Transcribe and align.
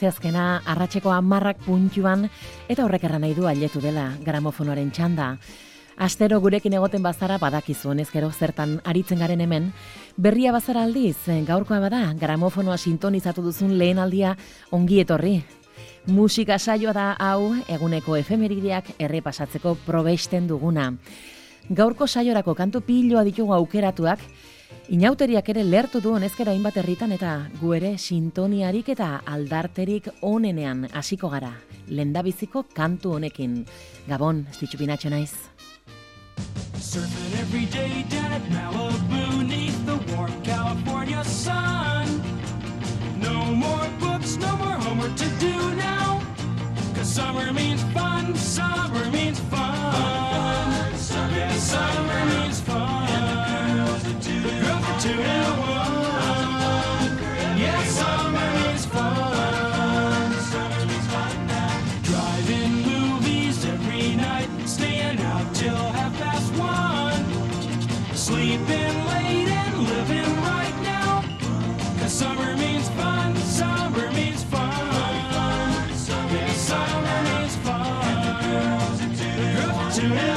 Asteazkena 0.00 0.62
arratseko 0.64 1.10
amarrak 1.12 1.58
puntuan 1.60 2.22
eta 2.72 2.86
horrek 2.86 3.02
erran 3.04 3.20
nahi 3.20 3.34
du 3.36 3.44
aletu 3.44 3.82
dela 3.84 4.14
gramofonoaren 4.24 4.88
txanda. 4.96 5.34
Astero 6.00 6.38
gurekin 6.40 6.72
egoten 6.72 7.02
bazara 7.04 7.36
badakizu 7.36 7.90
honezkero 7.90 8.30
zertan 8.32 8.78
aritzen 8.88 9.20
garen 9.20 9.42
hemen, 9.44 9.66
berria 10.16 10.54
bazara 10.56 10.86
aldiz, 10.88 11.18
gaurkoa 11.44 11.82
bada, 11.84 12.14
gramofonoa 12.16 12.78
sintonizatu 12.78 13.44
duzun 13.44 13.76
lehen 13.76 13.98
aldia 13.98 14.38
ongi 14.72 15.02
etorri. 15.02 15.34
Musika 16.06 16.56
saioa 16.58 16.94
da 16.96 17.10
hau 17.20 17.52
eguneko 17.68 18.16
efemerideak 18.16 18.94
errepasatzeko 18.98 19.76
probesten 19.84 20.48
duguna. 20.48 20.94
Gaurko 21.68 22.06
saiorako 22.08 22.54
kantu 22.56 22.80
piloa 22.80 23.26
ditugu 23.28 23.52
aukeratuak, 23.52 24.24
Inauteriak 24.90 25.46
ere 25.52 25.62
lertu 25.62 26.00
du 26.02 26.10
honezkera 26.16 26.50
hainbat 26.50 26.80
herritan 26.80 27.12
eta 27.14 27.32
gu 27.60 27.76
ere 27.76 27.90
sintoniarik 27.94 28.88
eta 28.90 29.20
aldarterik 29.22 30.08
onenean 30.26 30.88
hasiko 30.90 31.30
gara. 31.30 31.52
Lendabiziko 31.86 32.64
kantu 32.74 33.12
honekin. 33.14 33.54
Gabon, 34.08 34.42
estitxu 34.50 34.80
pinatxo 34.80 35.12
naiz. 35.14 35.30
Surfing 36.80 37.38
every 37.38 37.66
day 37.66 38.02
down 38.10 38.32
at 38.32 38.42
Malibu 38.50 39.46
neath 39.46 39.78
the 39.86 39.96
warm 40.12 40.32
California 40.42 41.22
sun 41.22 42.08
No 43.20 43.44
more 43.54 43.86
books, 44.00 44.38
no 44.38 44.56
more 44.56 44.78
homework 44.86 45.14
to 45.14 45.28
do 45.38 45.54
now 45.76 46.20
Cause 46.96 47.12
summer 47.14 47.52
means 47.52 47.82
fun, 47.92 48.34
summer 48.34 49.09
to 55.00 55.08
Yes, 57.56 57.90
summer 57.96 58.52
is 58.74 58.84
fun. 58.84 59.32
Driving 62.02 62.72
movies 62.82 63.64
every 63.64 64.14
night, 64.16 64.50
staying 64.66 65.20
out 65.20 65.54
till 65.54 65.74
half 65.74 66.12
past 66.18 66.52
one. 66.58 67.24
Sleeping 68.14 68.96
late 69.12 69.48
and 69.62 69.78
living 69.88 70.32
right 70.42 70.78
now. 70.82 71.24
Cause 71.98 72.12
summer 72.12 72.54
means 72.58 72.88
fun, 72.90 73.34
summer 73.36 74.10
means 74.12 74.44
fun. 74.44 74.86
Yes, 76.30 76.56
summer 76.68 77.22
means 77.28 77.56
fun. 77.56 77.90
To 79.94 80.29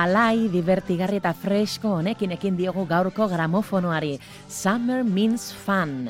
alai, 0.00 0.48
divertigarri 0.48 1.18
eta 1.20 1.32
fresko 1.36 1.96
honekin 1.98 2.32
ekin 2.36 2.56
diogu 2.56 2.86
gaurko 2.88 3.26
gramofonoari. 3.28 4.14
Summer 4.48 5.04
means 5.04 5.50
fun. 5.52 6.08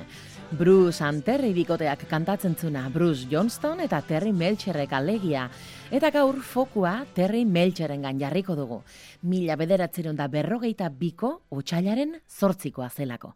Bruce 0.51 1.05
and 1.06 1.23
Terry 1.23 1.53
bikoteak 1.55 2.09
kantatzen 2.11 2.56
zuna, 2.59 2.89
Bruce 2.91 3.27
Johnston 3.31 3.81
eta 3.81 4.01
Terry 4.03 4.33
Melcherrek 4.33 4.93
alegia. 4.93 5.49
Eta 5.91 6.11
gaur 6.11 6.43
fokua 6.43 7.05
Terry 7.15 7.45
Melcheren 7.45 8.03
jarriko 8.19 8.56
dugu. 8.56 8.83
Mila 9.23 9.56
bederatzen 9.56 10.17
da 10.17 10.27
berrogeita 10.28 10.89
biko 10.89 11.43
utxailaren 11.51 12.21
zortzikoa 12.28 12.91
zelako. 12.91 13.34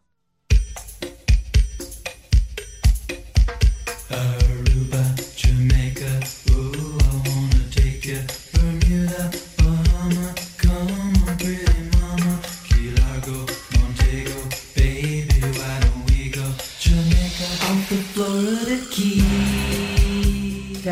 Aruba, 4.09 5.03
Jamaica, 5.35 6.19
ooh, 6.51 6.97
I 6.99 7.29
wanna 7.29 7.63
take 7.71 8.05
you, 8.05 8.44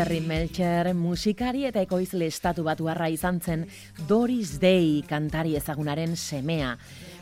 Terry 0.04 0.20
Melcher 0.20 0.90
musikari 0.92 1.62
eta 1.64 1.80
ekoizle 1.80 2.26
estatu 2.28 2.60
batu 2.66 2.90
arra 2.92 3.06
izan 3.08 3.38
zen 3.40 3.62
Doris 4.04 4.58
Day 4.60 4.98
kantari 5.08 5.54
ezagunaren 5.56 6.12
semea. 6.20 6.74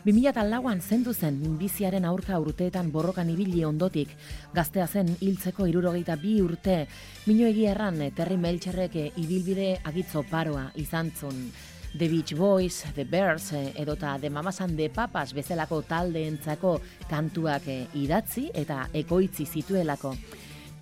2008an 0.03 0.83
zendu 0.83 1.15
zen 1.15 1.39
biziaren 1.61 2.05
aurka 2.11 2.41
urteetan 2.43 2.91
borrokan 2.91 3.31
ibili 3.31 3.63
ondotik, 3.63 4.17
gaztea 4.53 4.89
zen 4.89 5.15
hiltzeko 5.21 5.69
irurogeita 5.71 6.17
bi 6.19 6.41
urte, 6.43 6.89
minu 7.29 7.47
erran 7.47 8.03
Terry 8.17 8.37
Melcherrek 8.37 8.99
ibilbide 9.15 9.79
agitzo 9.85 10.25
paroa 10.29 10.73
izan 10.75 11.13
zun. 11.15 11.53
The 11.95 12.09
Beach 12.09 12.35
Boys, 12.35 12.85
The 12.97 13.05
Bears, 13.05 13.53
edota 13.53 14.19
The 14.19 14.31
Mamas 14.31 14.61
and 14.61 14.77
The 14.77 14.89
Papas 14.89 15.35
bezalako 15.35 15.83
taldeentzako 15.83 16.81
kantuak 17.09 17.63
idatzi 17.95 18.51
eta 18.53 18.89
ekoitzi 18.93 19.47
zituelako. 19.47 20.17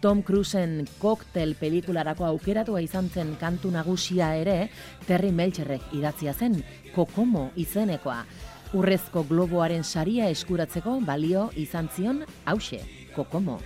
Tom 0.01 0.23
Cruiseen 0.23 0.87
koktel 0.99 1.55
pelikularako 1.61 2.25
aukeratua 2.25 2.81
izan 2.81 3.11
zen 3.13 3.35
kantu 3.41 3.71
nagusia 3.71 4.33
ere, 4.41 4.71
Terry 5.07 5.33
Melcherrek 5.33 5.93
idatzia 5.93 6.33
zen, 6.33 6.63
Kokomo 6.95 7.51
izenekoa. 7.57 8.25
Urrezko 8.73 9.25
globoaren 9.29 9.85
saria 9.85 10.31
eskuratzeko 10.33 11.01
balio 11.05 11.51
izan 11.57 11.89
zion, 11.97 12.25
hause, 12.47 12.81
Kokomo. 13.15 13.61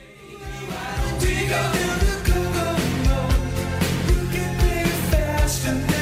By 5.64 5.93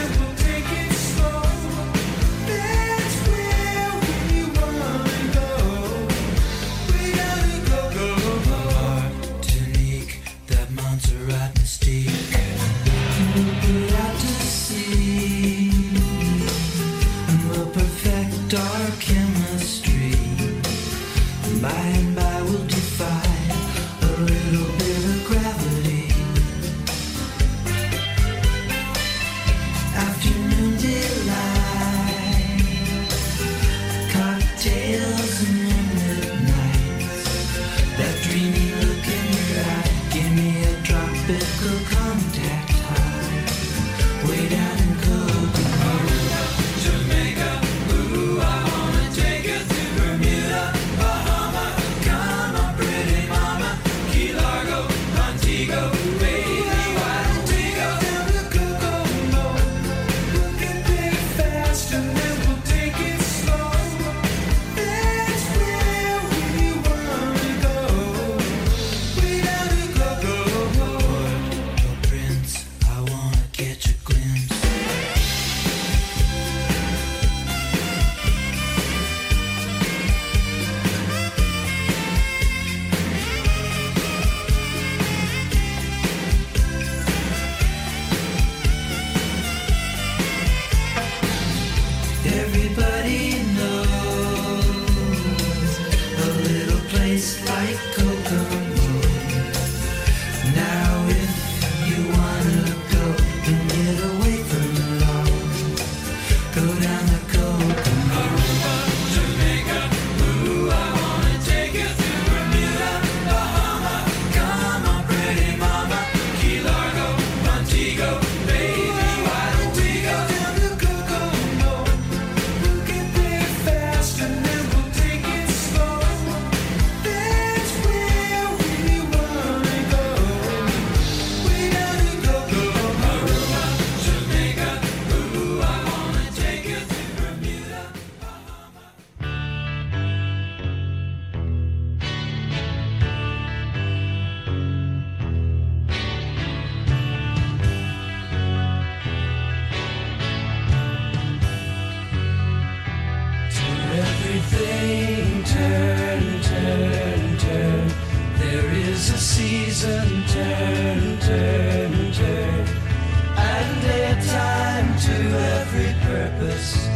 this 166.63 166.92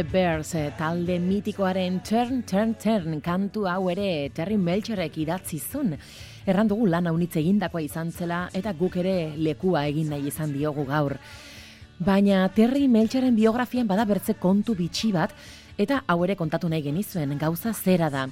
The 0.00 0.08
Bears 0.08 0.54
eh, 0.54 0.70
talde 0.78 1.18
mitikoaren 1.20 1.98
Turn, 2.00 2.38
Turn, 2.48 2.70
Turn 2.80 3.18
kantu 3.20 3.66
hau 3.68 3.90
ere 3.92 4.30
Terry 4.32 4.56
Melcherek 4.56 5.18
idatzi 5.20 5.58
zuen. 5.60 5.90
Erran 6.48 6.70
dugu 6.70 6.86
lan 6.88 7.10
haunitz 7.10 7.34
egindakoa 7.36 7.82
izan 7.84 8.08
zela 8.08 8.38
eta 8.56 8.72
guk 8.78 8.96
ere 8.96 9.34
lekua 9.36 9.82
egin 9.90 10.08
nahi 10.14 10.30
izan 10.32 10.54
diogu 10.56 10.86
gaur. 10.88 11.18
Baina 12.00 12.46
Terry 12.56 12.88
Melcheren 12.88 13.36
biografian 13.36 13.90
bada 13.90 14.06
bertze 14.08 14.38
kontu 14.40 14.72
bitxi 14.78 15.12
bat 15.12 15.36
eta 15.76 16.00
hau 16.08 16.22
ere 16.24 16.32
kontatu 16.32 16.72
nahi 16.72 16.80
genizuen 16.88 17.36
gauza 17.36 17.74
zera 17.74 18.08
da. 18.08 18.24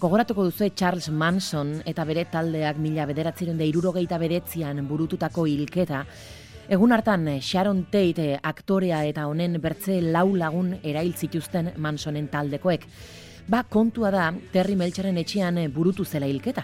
Gogoratuko 0.00 0.48
duzu 0.48 0.70
Charles 0.72 1.10
Manson 1.10 1.82
eta 1.84 2.08
bere 2.08 2.24
taldeak 2.32 2.80
mila 2.80 3.04
bederatziren 3.04 3.60
da 3.60 3.68
irurogeita 3.68 4.16
bedetzian 4.16 4.80
burututako 4.88 5.44
hilketa, 5.44 6.06
Egun 6.70 6.92
hartan 6.94 7.24
Sharon 7.42 7.80
Tate 7.90 8.24
eh, 8.30 8.38
aktorea 8.46 9.00
eta 9.02 9.24
honen 9.26 9.56
bertze 9.58 9.96
lau 10.14 10.36
lagun 10.38 10.76
erail 10.86 11.16
zituzten 11.18 11.72
Mansonen 11.82 12.28
taldekoek. 12.30 12.84
Ba, 13.50 13.64
kontua 13.66 14.12
da 14.14 14.28
Terry 14.52 14.76
Melcheren 14.78 15.18
etxean 15.18 15.58
eh, 15.58 15.64
burutu 15.66 16.04
zela 16.06 16.28
hilketa. 16.30 16.62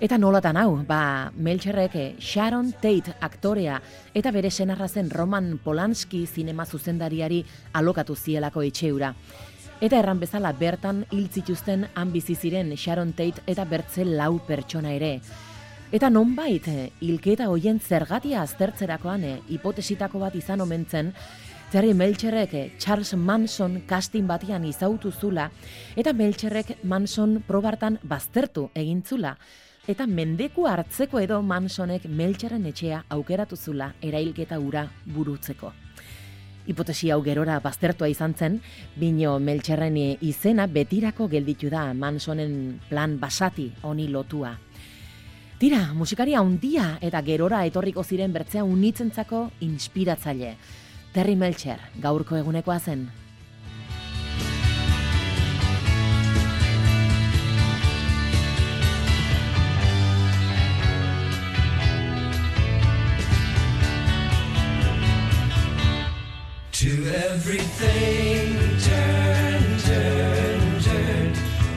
Eta 0.00 0.16
nolatan 0.16 0.56
hau, 0.56 0.78
ba, 0.88 1.28
Melcherrek 1.36 1.96
eh, 2.00 2.06
Sharon 2.18 2.70
Tate 2.80 3.18
aktorea 3.20 3.76
eta 4.16 4.32
bere 4.32 4.48
senarra 4.48 4.88
zen 4.88 5.10
Roman 5.12 5.58
Polanski 5.60 6.22
zinema 6.26 6.64
zuzendariari 6.64 7.42
alokatu 7.74 8.16
zielako 8.16 8.64
etxeura. 8.64 9.12
Eta 9.78 10.00
erran 10.00 10.24
bezala 10.24 10.54
bertan 10.56 11.04
hil 11.10 11.28
zituzten 11.28 11.84
han 11.94 12.16
bizi 12.16 12.34
ziren 12.34 12.72
Sharon 12.78 13.12
Tate 13.12 13.44
eta 13.46 13.68
bertze 13.68 14.08
lau 14.08 14.38
pertsona 14.48 14.96
ere. 14.96 15.18
Eta 15.88 16.10
nonbait, 16.12 16.66
eh, 16.68 16.90
hilketa 17.00 17.46
hoien 17.48 17.78
zergatia 17.80 18.42
aztertzerakoan 18.42 19.22
eh, 19.24 19.38
hipotesitako 19.48 20.18
bat 20.20 20.34
izan 20.36 20.60
omentzen, 20.60 21.14
Terry 21.72 21.94
Melcherrek 21.94 22.52
eh, 22.52 22.72
Charles 22.76 23.14
Manson 23.16 23.78
casting 23.88 24.26
batian 24.28 24.66
izautu 24.68 25.10
zula, 25.10 25.46
eta 25.96 26.12
Melcherrek 26.12 26.84
Manson 26.84 27.38
probartan 27.48 27.96
baztertu 28.02 28.66
egin 28.74 29.00
zula, 29.02 29.38
eta 29.88 30.04
mendeku 30.06 30.68
hartzeko 30.68 31.22
edo 31.24 31.40
Mansonek 31.40 32.04
Melcherren 32.04 32.68
etxea 32.68 33.06
aukeratu 33.08 33.56
zula 33.56 33.94
erailketa 34.02 34.60
ura 34.60 34.90
burutzeko. 35.06 35.72
Hipotesi 36.68 37.08
hau 37.08 37.22
gerora 37.24 37.62
baztertua 37.64 38.12
izan 38.12 38.34
zen, 38.36 38.60
bino 38.94 39.38
Melcherren 39.38 39.96
izena 40.20 40.66
betirako 40.68 41.32
gelditu 41.32 41.72
da 41.72 41.94
Mansonen 41.94 42.78
plan 42.90 43.16
basati 43.18 43.70
honi 43.80 44.12
lotua. 44.12 44.58
Tira, 45.58 45.88
musikari 45.90 46.36
handia 46.38 46.84
eta 47.02 47.18
gerora 47.26 47.64
etorriko 47.66 48.04
ziren 48.06 48.30
bertzea 48.30 48.62
unitzentzako 48.62 49.40
inspiratzaile. 49.66 50.52
Terry 51.10 51.34
Melcher, 51.34 51.80
gaurko 51.98 52.36
egunekoa 52.38 52.78
zen. 52.78 53.08
To 66.78 66.90
everything 67.26 68.54
turn, 68.86 69.64
turn, 69.88 70.60
turn. 70.86 71.32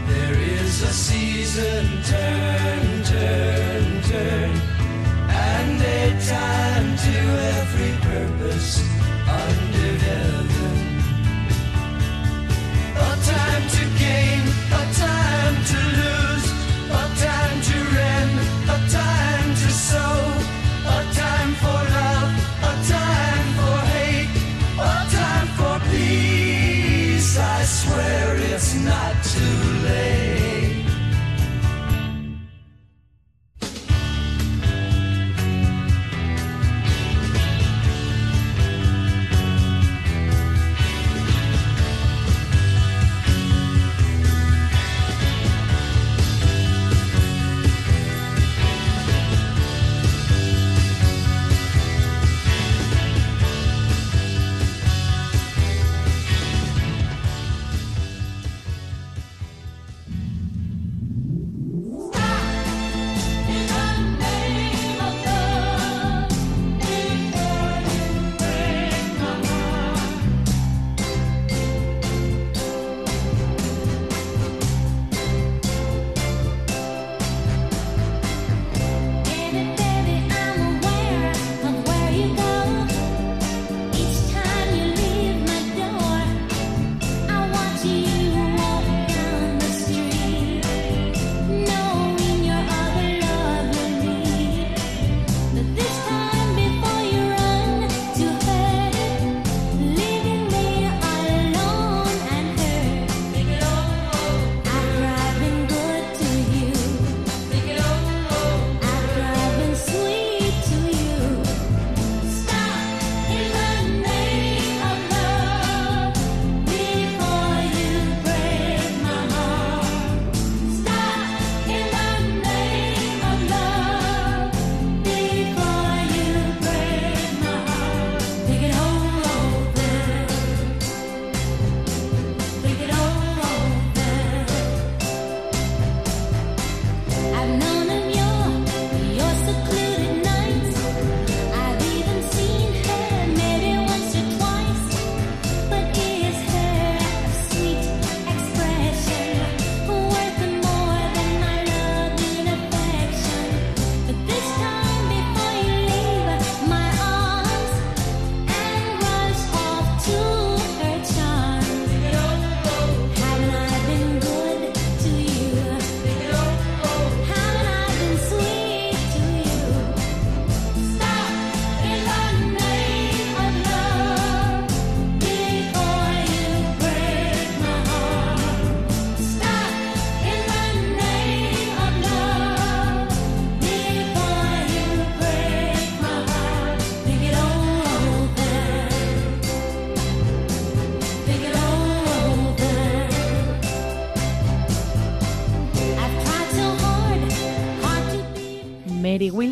There 0.06 0.38
is 0.62 0.84
a 0.84 0.94
season 0.94 1.88
turn, 2.06 2.91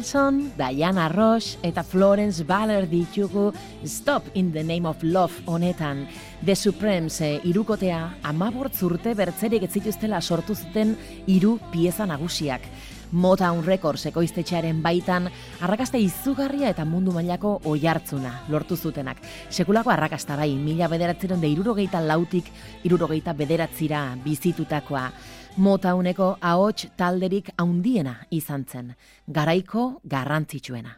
Wilson, 0.10 0.54
Diana 0.58 1.08
Ross 1.08 1.60
eta 1.62 1.84
Florence 1.84 2.44
Baller 2.44 2.88
ditugu 2.90 3.52
Stop 3.86 4.24
in 4.34 4.52
the 4.52 4.64
Name 4.64 4.88
of 4.90 5.04
Love 5.04 5.44
honetan. 5.46 6.08
The 6.44 6.56
Supremes 6.56 7.22
eh, 7.22 7.40
irukotea 7.46 8.16
amabort 8.24 8.74
urte 8.82 9.14
bertzerik 9.14 9.68
ez 9.68 9.72
zituztela 9.78 10.20
sortu 10.22 10.56
zuten 10.56 10.96
hiru 11.28 11.60
pieza 11.72 12.08
nagusiak. 12.10 12.66
Motown 13.12 13.62
Records 13.66 14.08
ekoiztetxearen 14.10 14.82
baitan 14.82 15.30
arrakasta 15.62 15.98
izugarria 16.02 16.70
eta 16.74 16.86
mundu 16.86 17.14
mailako 17.14 17.60
oihartzuna 17.66 18.46
lortu 18.50 18.78
zutenak. 18.78 19.22
Sekulako 19.50 19.94
arrakasta 19.94 20.36
bai, 20.38 20.56
mila 20.56 20.88
bederatzeron 20.90 21.42
de 21.42 21.54
irurogeita 21.54 22.02
lautik 22.02 22.50
irurogeita 22.84 23.34
bederatzira 23.34 24.16
bizitutakoa. 24.26 25.12
Motowneko 25.58 26.38
ahots 26.42 26.88
talderik 26.98 27.50
haundiena 27.58 28.16
izan 28.32 28.66
zen, 28.70 28.96
garaiko 29.28 29.92
garrantzitsuena. 30.06 30.98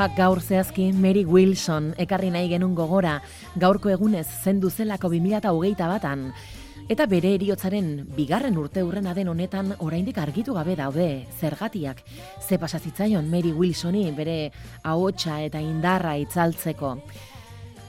Ba, 0.00 0.06
gaur 0.16 0.38
zehazki 0.40 0.92
Mary 0.96 1.26
Wilson 1.28 1.90
ekarri 2.00 2.30
nahi 2.32 2.48
genun 2.48 2.72
gogora, 2.78 3.18
gaurko 3.60 3.90
egunez 3.92 4.24
zendu 4.46 4.70
zelako 4.70 5.10
2008 5.12 5.88
batan. 5.90 6.22
Eta 6.90 7.04
bere 7.06 7.30
eriotzaren 7.36 7.90
bigarren 8.16 8.56
urte 8.58 8.82
urrena 8.82 9.12
den 9.14 9.28
honetan 9.30 9.68
oraindik 9.78 10.16
argitu 10.18 10.56
gabe 10.56 10.74
daude 10.74 11.04
zergatiak. 11.38 12.00
Ze 12.42 12.56
pasa 12.58 12.80
zitzaion 12.80 13.28
Mary 13.30 13.52
Wilsoni 13.54 14.08
bere 14.10 14.50
ahotsa 14.82 15.36
eta 15.44 15.60
indarra 15.62 16.16
itzaltzeko. 16.18 16.96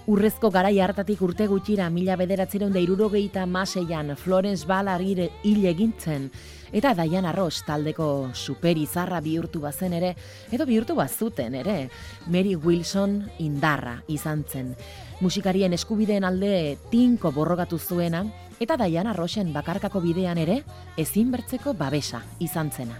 Urrezko 0.05 0.51
garai 0.53 0.75
hartatik 0.85 1.21
urte 1.25 1.47
gutxira 1.49 1.87
mila 1.89 2.13
bederatzeron 2.19 2.73
da 2.73 2.79
irurogeita 2.79 3.47
maseian 3.47 4.13
Florence 4.15 4.67
Ballard 4.69 5.01
hil 5.01 5.23
hil 5.41 5.65
egintzen, 5.65 6.29
eta 6.71 6.93
Diana 6.93 7.31
Ross 7.33 7.63
taldeko 7.65 8.29
superizarra 8.33 9.19
bihurtu 9.21 9.61
bazen 9.65 9.97
ere, 9.97 10.13
edo 10.51 10.69
bihurtu 10.69 10.93
bazuten 10.93 11.55
ere, 11.55 11.89
Mary 12.27 12.55
Wilson 12.55 13.17
indarra 13.39 13.97
izan 14.07 14.45
zen. 14.47 14.75
Musikarien 15.21 15.73
eskubideen 15.73 16.23
alde 16.23 16.77
tinko 16.91 17.31
borrogatu 17.31 17.79
zuena, 17.79 18.25
eta 18.61 18.77
Diana 18.77 19.13
Rossen 19.17 19.49
bakarkako 19.55 20.03
bidean 20.03 20.37
ere, 20.37 20.59
ezin 21.01 21.31
bertzeko 21.33 21.73
babesa 21.73 22.21
izan 22.39 22.69
zena. 22.69 22.99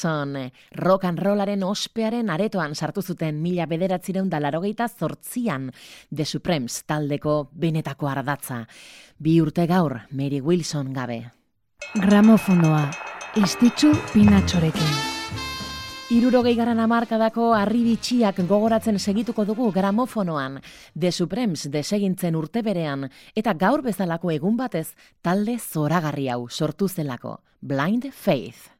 Wilson, 0.00 0.36
eh, 0.36 0.52
rock 0.72 1.04
and 1.04 1.18
rollaren 1.18 1.62
ospearen 1.62 2.30
aretoan 2.30 2.74
sartu 2.74 3.02
zuten 3.02 3.42
mila 3.42 3.66
bederatzireun 3.66 4.30
da 4.30 4.40
larogeita 4.40 4.88
zortzian 4.88 5.70
The 6.14 6.24
Supremes 6.24 6.84
taldeko 6.86 7.50
benetako 7.52 8.08
ardatza. 8.08 8.66
Bi 9.18 9.40
urte 9.40 9.66
gaur, 9.66 10.00
Mary 10.10 10.40
Wilson 10.40 10.92
gabe. 10.92 11.32
Gramofonoa, 11.94 12.90
istitzu 13.36 13.92
pinatxorekin. 14.14 14.96
Irurogei 16.10 16.56
garan 16.56 16.80
amarkadako 16.80 17.52
harri 17.54 17.84
bitxiak 17.84 18.40
gogoratzen 18.48 18.98
segituko 18.98 19.44
dugu 19.44 19.70
gramofonoan, 19.70 20.60
The 20.98 21.12
Supremes 21.12 21.68
desegintzen 21.70 22.34
urte 22.34 22.62
berean, 22.62 23.10
eta 23.36 23.52
gaur 23.52 23.82
bezalako 23.82 24.30
egun 24.30 24.56
batez 24.56 24.94
talde 25.22 25.58
zoragarri 25.58 26.28
hau 26.28 26.48
sortu 26.48 26.88
zelako, 26.88 27.40
Blind 27.60 28.10
Faith. 28.12 28.79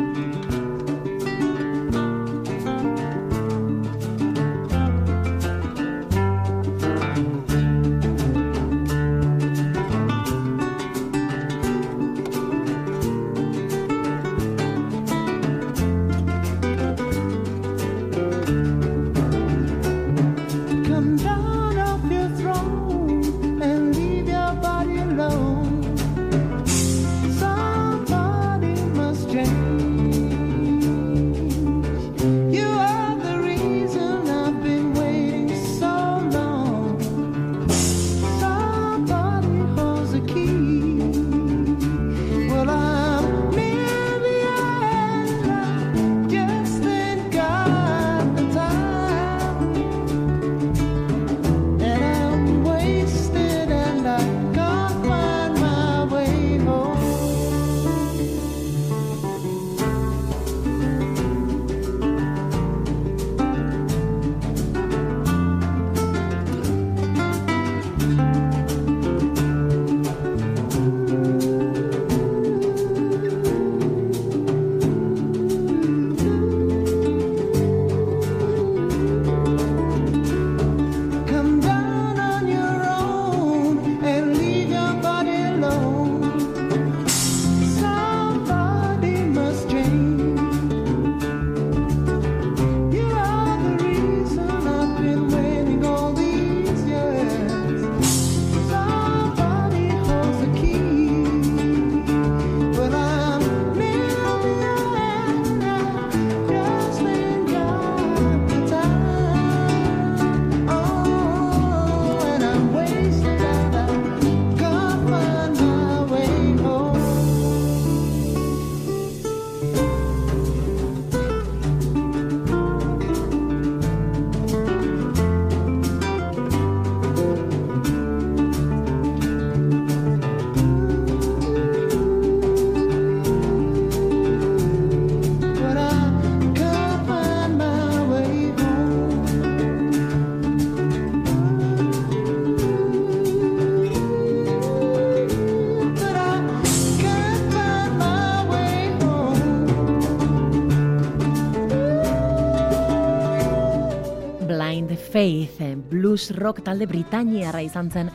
Faith, 155.21 155.61
blues 155.87 156.31
rock 156.33 156.63
talde 156.65 156.87
Britainiarra 156.89 157.59
izan 157.61 157.91
zen, 157.93 158.07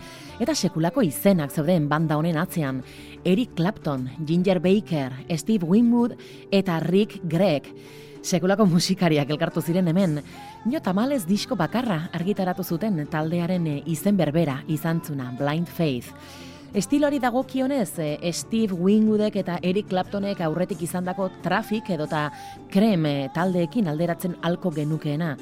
eta 0.42 0.56
sekulako 0.58 1.04
izenak 1.06 1.52
zeuden 1.54 1.84
banda 1.86 2.16
honen 2.18 2.34
atzean. 2.34 2.80
Eric 3.22 3.52
Clapton, 3.54 4.08
Ginger 4.26 4.58
Baker, 4.58 5.14
Steve 5.38 5.68
Winwood 5.70 6.16
eta 6.50 6.80
Rick 6.82 7.20
Gregg. 7.22 7.68
Sekulako 8.26 8.66
musikariak 8.66 9.30
elkartu 9.30 9.62
ziren 9.62 9.86
hemen, 9.86 10.18
nio 10.64 10.80
tamalez 10.82 11.20
disko 11.28 11.54
bakarra 11.54 12.08
argitaratu 12.10 12.66
zuten 12.66 12.98
taldearen 13.06 13.70
eh, 13.70 13.76
izen 13.86 14.18
berbera 14.18 14.58
izantzuna, 14.66 15.30
Blind 15.38 15.70
Faith. 15.70 16.10
Estilori 16.74 17.22
dagokionez, 17.22 18.00
eh, 18.02 18.32
Steve 18.32 18.74
Winwoodek 18.74 19.38
eta 19.44 19.60
Eric 19.62 19.92
Claptonek 19.94 20.42
aurretik 20.42 20.82
izandako 20.82 21.30
trafik 21.46 21.94
edota 22.00 22.26
krem 22.66 23.06
eh, 23.06 23.16
taldeekin 23.30 23.94
alderatzen 23.94 24.34
alko 24.42 24.74
genukeena. 24.74 25.36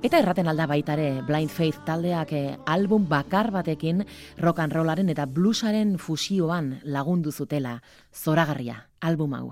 Eta 0.00 0.16
erraten 0.16 0.48
alda 0.48 0.64
baitare 0.64 1.20
Blind 1.28 1.52
Faith 1.52 1.82
taldeak 1.84 2.30
eh, 2.32 2.56
album 2.64 3.04
bakar 3.08 3.50
batekin 3.52 4.06
rock 4.40 4.62
and 4.64 4.72
rollaren 4.72 5.12
eta 5.12 5.26
bluesaren 5.28 5.98
fusioan 6.00 6.78
lagundu 6.84 7.32
zutela. 7.32 7.82
Zoragarria, 8.10 8.86
album 9.00 9.34
hau. 9.36 9.50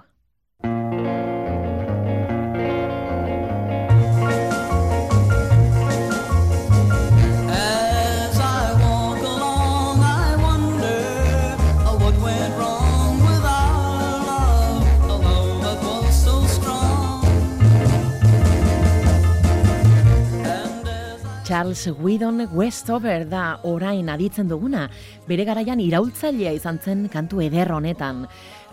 Charles 21.49 21.89
Whedon 21.99 22.47
Westover 22.53 23.25
da 23.25 23.61
orain 23.65 24.11
aditzen 24.13 24.51
duguna, 24.51 24.83
bere 25.25 25.47
garaian 25.49 25.81
iraultzailea 25.81 26.53
izan 26.53 26.77
zen 26.77 27.07
kantu 27.09 27.41
eder 27.41 27.71
honetan. 27.73 28.27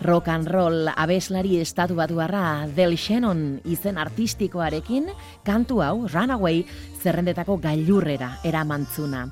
Rock 0.04 0.28
and 0.28 0.50
roll 0.52 0.90
abeslari 0.92 1.56
estatu 1.56 1.96
batuarra 1.96 2.66
Del 2.76 2.98
Shannon 3.00 3.62
izen 3.64 3.96
artistikoarekin, 3.96 5.08
kantu 5.42 5.80
hau 5.80 5.94
Runaway 6.04 6.66
zerrendetako 7.00 7.56
gailurrera 7.64 8.34
eramantzuna. 8.44 9.30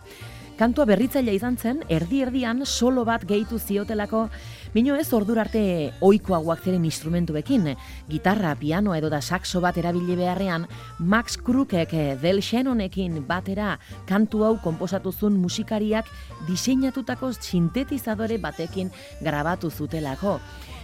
Kantua 0.56 0.86
berritzailea 0.86 1.34
izan 1.34 1.56
zen, 1.58 1.80
erdi-erdian 1.90 2.62
solo 2.64 3.04
bat 3.04 3.24
gehitu 3.28 3.58
ziotelako, 3.58 4.28
Mino 4.74 4.96
ez 4.98 5.12
ordura 5.14 5.44
arte 5.44 5.92
ohikoagoak 6.02 6.64
ziren 6.66 6.82
instrumentuekin, 6.84 7.68
gitarra, 8.10 8.56
piano 8.58 8.96
edo 8.98 9.06
da 9.06 9.20
saxo 9.22 9.60
bat 9.62 9.76
erabili 9.78 10.16
beharrean, 10.18 10.64
Max 10.98 11.38
Crookek 11.38 11.94
eh, 11.94 12.16
Del 12.18 12.42
Shannonekin 12.42 13.20
batera 13.28 13.76
kantu 14.08 14.42
hau 14.42 14.56
konposatu 14.64 15.12
zuen 15.12 15.38
musikariak 15.38 16.10
diseinatutako 16.48 17.30
sintetizadore 17.38 18.40
batekin 18.42 18.90
grabatu 19.22 19.70
zutelako. 19.70 20.40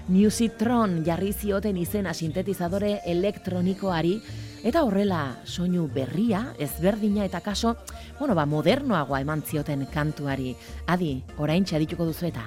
Musitron 0.06 1.00
jarri 1.04 1.32
zioten 1.32 1.76
izena 1.76 2.14
sintetizadore 2.14 3.00
elektronikoari 3.10 4.20
eta 4.62 4.84
horrela 4.86 5.40
soinu 5.44 5.88
berria, 5.90 6.54
ezberdina 6.62 7.26
eta 7.26 7.42
kaso, 7.42 7.74
bueno, 8.20 8.38
ba, 8.38 8.46
modernoagoa 8.46 9.20
eman 9.26 9.42
zioten 9.42 9.88
kantuari. 9.90 10.54
Adi, 10.86 11.16
orain 11.42 11.66
txadituko 11.66 12.06
duzu 12.06 12.30
eta. 12.30 12.46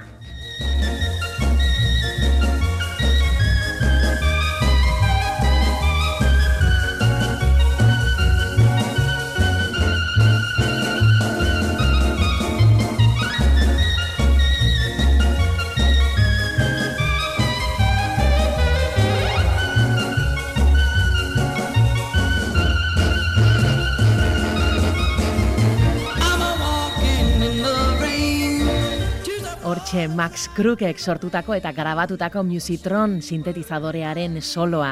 Max 30.13 30.49
Crookek 30.53 30.99
sortutako 30.99 31.55
eta 31.57 31.71
grabatutako 31.73 32.43
Musitron 32.45 33.15
sintetizadorearen 33.21 34.39
soloa. 34.41 34.91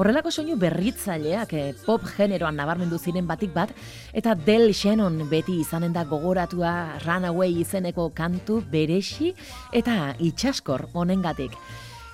Horrelako 0.00 0.30
soinu 0.32 0.56
berritzaileak 0.56 1.52
eh, 1.52 1.74
pop 1.84 2.06
generoan 2.16 2.56
nabarmendu 2.56 2.98
ziren 2.98 3.26
batik 3.28 3.52
bat, 3.52 3.72
eta 4.12 4.34
Del 4.34 4.72
Shannon 4.72 5.28
beti 5.30 5.58
izanen 5.60 5.92
da 5.92 6.04
gogoratua 6.08 6.98
Runaway 7.04 7.60
izeneko 7.60 8.08
kantu 8.16 8.62
beresi 8.72 9.34
eta 9.72 10.14
itxaskor 10.18 10.88
honengatik. 10.92 11.56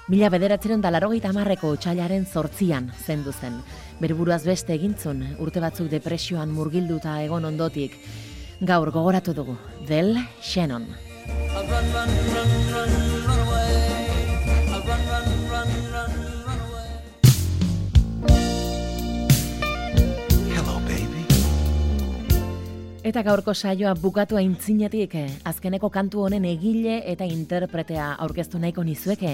Mila 0.08 0.30
bederatzeren 0.32 0.80
da 0.82 0.90
larogeita 0.90 1.34
marreko 1.36 1.74
txailaren 1.76 2.26
zortzian 2.26 2.92
zendu 3.04 3.32
zen. 3.32 3.60
Berburuaz 4.00 4.42
beste 4.46 4.74
egintzun, 4.74 5.22
urte 5.38 5.60
batzuk 5.60 5.90
depresioan 5.92 6.50
murgilduta 6.50 7.20
egon 7.22 7.44
ondotik. 7.44 7.94
Gaur 8.60 8.90
gogoratu 8.90 9.36
dugu, 9.36 9.58
Del 9.86 10.16
Shannon. 10.40 10.88
I 11.28 11.60
run, 11.60 11.68
run, 11.68 11.92
run, 11.92 12.08
run, 12.16 12.27
Eta 23.08 23.22
gaurko 23.24 23.54
saioa 23.56 23.94
bukatu 23.96 24.36
aintzinetik, 24.36 25.14
eh, 25.16 25.30
azkeneko 25.48 25.88
kantu 25.88 26.26
honen 26.26 26.44
egile 26.44 26.98
eta 27.08 27.24
interpretea 27.24 28.10
aurkeztu 28.20 28.58
nahiko 28.60 28.82
nizueke. 28.84 29.30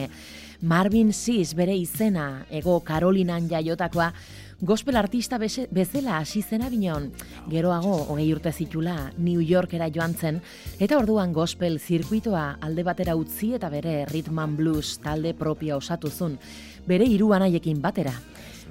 Marvin 0.62 1.10
Sis 1.12 1.56
bere 1.58 1.74
izena, 1.74 2.44
ego 2.50 2.76
Karolinan 2.86 3.48
jaiotakoa, 3.50 4.12
gospel 4.60 4.96
artista 4.96 5.40
bezala 5.40 6.20
hasi 6.20 6.42
zena 6.42 6.70
binon, 6.70 7.10
geroago 7.50 7.96
hogei 8.12 8.28
urte 8.32 8.52
zitula 8.52 9.10
New 9.18 9.40
Yorkera 9.42 9.90
joan 9.90 10.14
zen, 10.14 10.40
eta 10.78 10.96
orduan 10.96 11.32
gospel 11.32 11.80
zirkuitoa 11.80 12.58
alde 12.60 12.84
batera 12.84 13.16
utzi 13.16 13.54
eta 13.54 13.68
bere 13.70 14.04
rhythm 14.04 14.38
and 14.38 14.56
blues 14.56 15.00
talde 15.02 15.34
propia 15.34 15.76
osatu 15.76 16.10
zun, 16.10 16.38
bere 16.86 17.10
hiru 17.10 17.32
anaiekin 17.34 17.82
batera. 17.82 18.14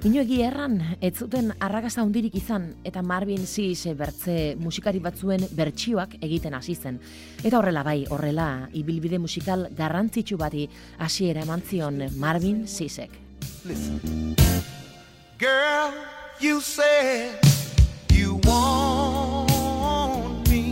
Ino 0.04 0.20
erran, 0.20 0.98
ez 1.00 1.14
zuten 1.16 1.46
arrakasta 1.64 2.02
handirik 2.02 2.34
izan, 2.36 2.66
eta 2.84 3.00
Marvin 3.00 3.46
Sis 3.48 3.86
bertze 3.96 4.54
musikari 4.60 4.98
batzuen 5.00 5.46
bertsioak 5.56 6.18
egiten 6.20 6.52
hasi 6.52 6.74
zen. 6.74 6.98
Eta 7.42 7.56
horrela 7.56 7.82
bai, 7.82 8.04
horrela, 8.10 8.68
ibilbide 8.74 9.18
musikal 9.18 9.70
garrantzitsu 9.72 10.36
bati 10.36 10.68
hasiera 10.98 11.40
eman 11.40 11.62
zion 11.62 12.02
Marvin. 12.18 12.66
Listen. 13.64 14.36
Girl, 15.38 15.94
you 16.38 16.60
said 16.60 17.40
you 18.12 18.38
want 18.44 19.88
me. 20.50 20.62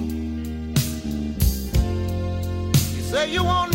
You 2.95 3.03
say 3.11 3.33
you 3.33 3.45
want 3.45 3.72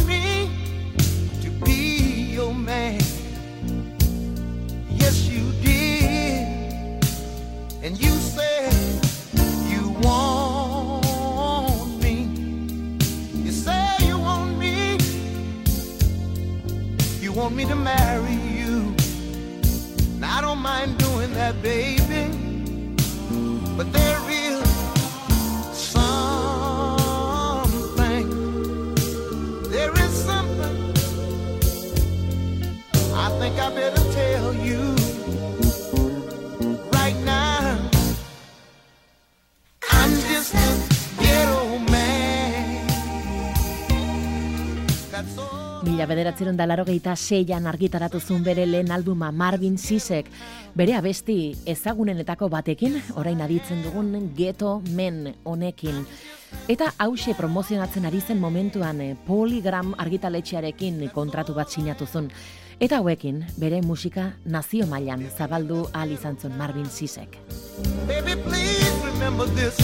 want 17.47 17.55
me 17.55 17.65
to 17.65 17.75
marry 17.75 18.33
you. 18.33 18.93
Now, 20.19 20.39
I 20.39 20.41
don't 20.41 20.57
mind 20.57 20.97
doing 20.97 21.33
that, 21.35 21.61
baby. 21.61 22.27
But 23.77 23.93
there 23.93 24.16
Mila 45.83 46.07
bederatzeron 46.09 46.57
da 46.57 46.65
larogeita 46.65 47.13
seian 47.15 47.67
argitaratu 47.69 48.19
zuen 48.19 48.43
bere 48.43 48.65
lehen 48.65 48.89
albuma 48.91 49.29
Marvin 49.31 49.77
Sisek, 49.77 50.25
bere 50.75 50.95
abesti 50.97 51.55
ezagunenetako 51.69 52.49
batekin, 52.49 52.97
orain 53.15 53.41
aditzen 53.45 53.83
dugun 53.85 54.31
Ghetto 54.35 54.81
Men 54.95 55.35
honekin. 55.43 56.05
Eta 56.67 56.93
hause 56.97 57.35
promozionatzen 57.37 58.05
ari 58.09 58.21
zen 58.21 58.39
momentuan 58.39 59.01
eh, 59.01 59.15
Polygram 59.27 59.93
argitaletxearekin 59.97 61.09
kontratu 61.13 61.53
bat 61.53 61.69
sinatu 61.69 62.07
zuen. 62.07 62.31
Eta 62.79 62.97
hauekin, 62.97 63.43
bere 63.57 63.81
musika 63.81 64.31
nazio 64.45 64.87
mailan 64.87 65.27
zabaldu 65.29 65.87
ahal 65.93 66.11
izan 66.11 66.37
zuen 66.41 66.57
Marvin 66.57 66.89
Sisek. 66.89 67.37
Baby, 68.07 68.35
please 68.41 68.93
remember 69.05 69.45
this. 69.53 69.77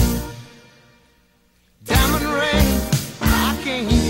Diamond 1.84 2.24
ring, 2.24 2.80
I 3.20 3.56
can't 3.62 4.03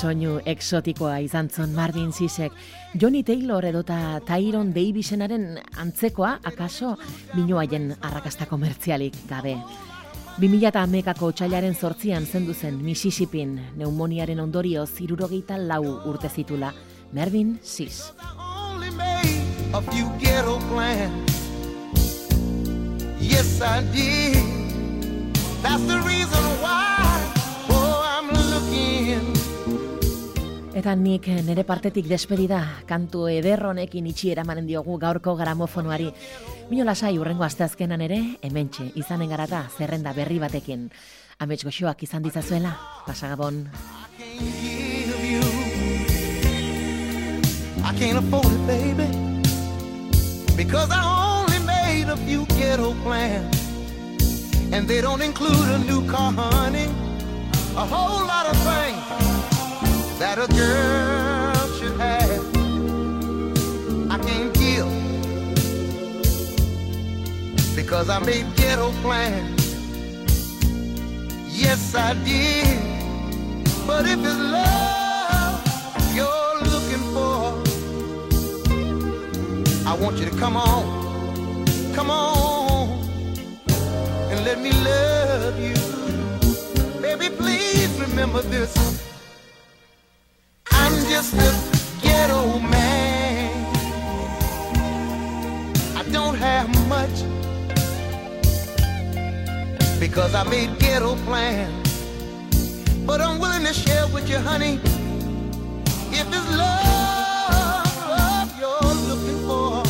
Soinu 0.00 0.38
exotikoa 0.48 1.18
izan 1.20 1.50
zon 1.52 1.74
Marvin 1.76 2.12
Sisek, 2.12 2.54
Johnny 2.96 3.20
Taylor 3.22 3.66
edota 3.68 4.20
Tyron 4.24 4.70
Davisenaren 4.72 5.58
antzekoa, 5.76 6.38
akaso, 6.42 6.94
haien 7.34 7.90
arrakasta 8.00 8.46
komertzialik 8.48 9.18
gabe. 9.28 9.58
2008ako 10.40 11.32
txailaren 11.32 11.74
sortzian 11.74 12.24
zendu 12.24 12.54
zen 12.54 12.78
Mississippin, 12.80 13.58
neumoniaren 13.76 14.40
ondorioz 14.40 15.02
irurogeita 15.04 15.58
lau 15.58 15.82
urte 16.08 16.30
zitula, 16.30 16.72
Mervyn 17.12 17.58
Sis. 17.62 18.12
Yes, 23.20 23.60
I 23.60 23.82
did. 23.92 24.60
That's 25.62 25.84
the 25.84 26.00
reason 26.00 26.59
Eta 30.80 30.94
nik 30.96 31.26
nere 31.44 31.60
partetik 31.68 32.06
despedida, 32.08 32.58
kantu 32.88 33.26
eder 33.28 33.60
honekin 33.68 34.06
itxi 34.08 34.30
eramanen 34.32 34.64
diogu 34.64 34.94
gaurko 34.96 35.34
gramofonoari. 35.36 36.06
Mino 36.70 36.86
lasai 36.88 37.18
urrengo 37.20 37.44
asteazkenan 37.44 38.00
ere, 38.00 38.16
hementxe, 38.40 38.86
izanen 38.96 39.28
garata 39.28 39.60
zerrenda 39.76 40.14
berri 40.16 40.38
batekin. 40.40 40.86
Amets 41.44 41.66
goxoak 41.68 42.06
izan 42.06 42.24
dizazuela, 42.24 42.72
pasagabon. 43.04 43.68
I 47.84 47.92
can't 48.00 48.16
afford 48.16 48.56
baby. 48.66 49.04
Because 50.56 50.88
I 50.90 51.04
only 51.04 51.58
made 51.66 52.08
a 52.08 52.16
few 52.24 52.46
ghetto 52.56 52.94
plans. 53.04 53.68
And 54.72 54.88
they 54.88 55.02
don't 55.02 55.20
include 55.20 55.68
a 55.76 55.78
new 55.84 56.08
car, 56.08 56.32
honey. 56.32 56.88
A 57.76 57.84
whole 57.84 58.24
lot 58.24 58.46
of 58.46 58.56
things 58.64 59.39
that 60.20 60.38
a 60.38 60.46
girl 60.48 61.66
should 61.78 61.98
have. 61.98 62.44
I 64.10 64.18
can't 64.18 64.52
give. 64.52 64.86
Because 67.74 68.10
I 68.10 68.18
made 68.18 68.44
ghetto 68.54 68.92
plans. 69.00 69.64
Yes, 71.48 71.94
I 71.94 72.12
did. 72.22 72.78
But 73.86 74.04
if 74.06 74.18
it's 74.18 74.38
love 74.56 75.64
you're 76.14 76.56
looking 76.68 77.04
for, 77.14 77.56
I 79.88 79.94
want 79.94 80.18
you 80.18 80.26
to 80.26 80.36
come 80.36 80.58
on, 80.58 81.64
come 81.94 82.10
on, 82.10 82.90
and 84.30 84.44
let 84.44 84.60
me 84.60 84.70
love 84.84 85.58
you. 85.58 85.74
Baby, 87.00 87.34
please 87.34 87.88
remember 87.98 88.42
this. 88.42 89.09
Because 100.00 100.34
I 100.34 100.44
made 100.44 100.78
ghetto 100.78 101.14
plans 101.26 101.80
but 103.06 103.20
I'm 103.20 103.38
willing 103.38 103.64
to 103.64 103.72
share 103.72 104.06
with 104.08 104.28
you, 104.30 104.38
honey. 104.38 104.78
If 106.12 106.26
it's 106.28 106.50
love, 106.56 108.08
love 108.08 108.50
you're 108.58 108.94
looking 109.10 109.40
for, 109.48 109.82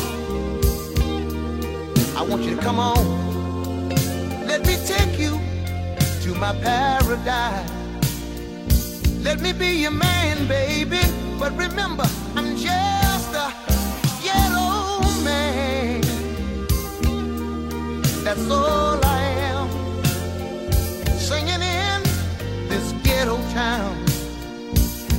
I 2.17 2.23
want 2.23 2.41
you 2.43 2.55
to 2.55 2.61
come 2.61 2.79
on. 2.79 3.89
Let 4.47 4.65
me 4.65 4.75
take 4.85 5.19
you 5.19 5.39
to 6.23 6.35
my 6.39 6.53
paradise. 6.61 7.69
Let 9.23 9.39
me 9.39 9.53
be 9.53 9.81
your 9.83 9.91
man, 9.91 10.47
baby. 10.47 11.20
But 11.41 11.57
remember, 11.57 12.05
I'm 12.35 12.55
just 12.55 13.33
a 13.33 13.51
yellow 14.23 15.01
man. 15.23 16.01
That's 18.23 18.47
all 18.47 19.03
I 19.03 19.21
am. 19.49 19.67
Singing 21.17 21.63
in 21.63 22.03
this 22.69 22.91
ghetto 23.01 23.37
town. 23.53 23.97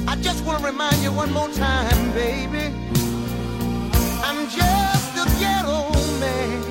I 0.07 0.15
just 0.23 0.45
want 0.45 0.61
to 0.61 0.65
remind 0.65 1.03
you 1.03 1.11
one 1.11 1.33
more 1.33 1.49
time, 1.49 2.13
baby. 2.13 2.73
I'm 4.23 4.49
just 4.49 5.17
a 5.19 5.27
ghetto 5.41 5.91
man. 6.21 6.63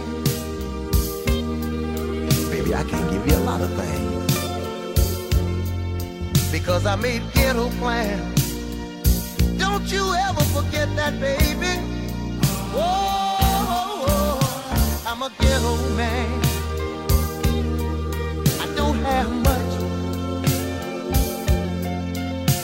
Baby, 2.50 2.74
I 2.74 2.84
can't 2.86 3.12
give 3.12 3.28
you 3.28 3.36
a 3.36 3.44
lot 3.44 3.60
of 3.60 3.70
things. 3.74 4.32
Because 6.54 6.86
I 6.86 6.96
made 6.96 7.22
ghetto 7.34 7.70
plans. 7.72 8.41
Don't 9.82 9.94
you 9.94 10.14
ever 10.14 10.44
forget 10.54 10.96
that, 10.96 11.20
baby. 11.20 11.82
Whoa, 12.72 14.38
I'm 15.08 15.24
a 15.24 15.32
ghetto 15.40 15.76
man. 15.98 16.40
I 18.62 18.68
don't 18.76 19.00
have 19.00 19.32
much 19.42 19.74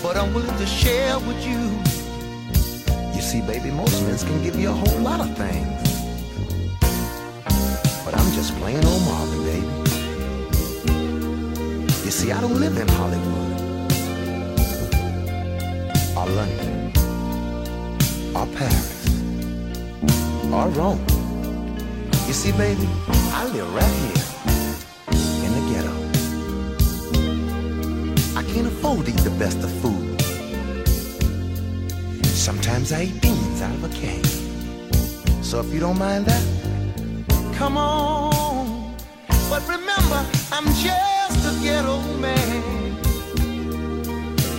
but 0.03 0.15
I'm 0.15 0.31
willing 0.31 0.55
to 0.57 0.65
share 0.67 1.17
with 1.17 1.43
you. 1.43 1.57
You 3.15 3.21
see, 3.21 3.41
baby, 3.41 3.71
most 3.71 3.99
men 4.03 4.15
can 4.19 4.43
give 4.43 4.55
you 4.55 4.69
a 4.69 4.73
whole 4.73 4.99
lot 4.99 5.19
of 5.19 5.35
things. 5.35 5.65
But 8.05 8.13
I'm 8.15 8.31
just 8.33 8.55
plain 8.57 8.85
old 8.85 9.01
Marvin, 9.09 9.43
baby. 9.43 9.65
You 12.05 12.11
see, 12.11 12.31
I 12.31 12.39
don't 12.41 12.59
live 12.59 12.77
in 12.77 12.87
Hollywood 12.87 13.61
or 16.15 16.25
London 16.35 16.66
or 18.37 18.45
Paris 18.55 19.07
or 20.53 20.67
Rome. 20.79 21.03
You 22.27 22.33
see, 22.33 22.51
baby, 22.51 22.87
I 23.39 23.45
live 23.51 23.73
right 23.73 23.95
here 24.03 24.23
in 25.45 25.51
the 25.57 25.63
ghetto. 25.71 25.95
I 28.39 28.43
can't 28.51 28.67
afford 28.67 29.05
to 29.05 29.11
eat 29.11 29.23
the 29.29 29.35
best 29.39 29.57
of 29.63 29.71
food. 29.81 30.21
Sometimes 32.25 32.91
I 32.91 33.03
eat 33.03 33.21
beans 33.21 33.61
out 33.61 33.73
of 33.73 33.83
a 33.83 33.89
can. 33.89 34.23
So 35.43 35.59
if 35.59 35.73
you 35.73 35.79
don't 35.79 35.97
mind 35.97 36.25
that, 36.27 36.43
come 37.55 37.75
on. 37.77 38.95
But 39.49 39.63
remember, 39.67 40.19
I'm 40.51 40.67
just 40.85 41.39
a 41.51 41.53
ghetto 41.63 42.01
man. 42.17 42.61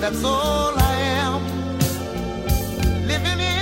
That's 0.00 0.24
all 0.24 0.72
I 0.76 0.94
am. 1.22 1.40
Living 3.06 3.40
in 3.40 3.57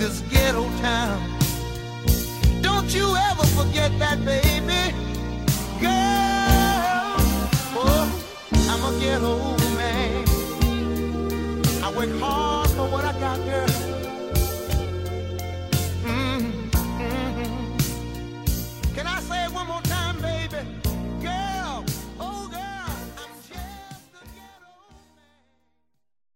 this 0.00 0.20
ghetto 0.30 0.64
town. 0.80 1.20
Don't 2.62 2.88
you 2.94 3.14
ever 3.28 3.44
forget 3.58 3.90
that, 3.98 4.24
baby. 4.24 4.94
Girl, 5.78 5.90
oh, 7.76 8.08
I'm 8.70 8.82
a 8.82 8.98
ghetto 8.98 9.34
man. 9.76 10.24
I 11.84 11.92
work 11.94 12.18
hard. 12.18 12.39